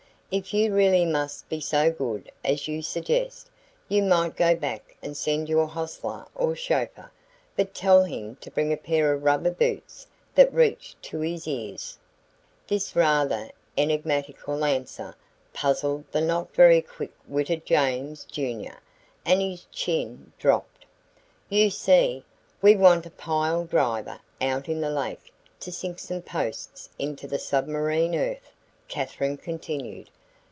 [0.33, 3.49] If you really must be so good as you suggest,
[3.89, 7.11] you might go back and send your hostler or chauffeur,
[7.57, 11.99] but tell him to bring a pair of rubber boots that reach to his ears."
[12.65, 15.15] This rather enigmatical answer
[15.51, 18.77] puzzled the not very quick witted James, Jr.,
[19.25, 20.85] and his chin dropped.
[21.49, 22.23] "You see,
[22.61, 27.37] we want a pile driver out in the lake to sink some posts into the
[27.37, 28.53] submarine earth,"
[28.87, 30.09] Katherine continued.